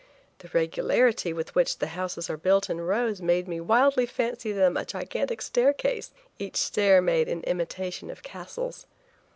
The 0.39 0.47
regularity 0.51 1.31
with 1.31 1.53
which 1.53 1.77
the 1.77 1.85
houses 1.89 2.27
are 2.27 2.35
built 2.35 2.71
in 2.71 2.81
rows 2.81 3.21
made 3.21 3.47
me 3.47 3.61
wildly 3.61 4.07
fancy 4.07 4.51
them 4.51 4.75
a 4.75 4.83
gigantic 4.83 5.43
staircase, 5.43 6.09
each 6.39 6.55
stair 6.57 7.03
made 7.03 7.27
in 7.27 7.41
imitation 7.43 8.09
of 8.09 8.23
castles. 8.23 8.87